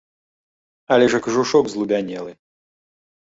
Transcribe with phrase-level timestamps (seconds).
[0.95, 2.31] Але ж і кажушок злубянелы!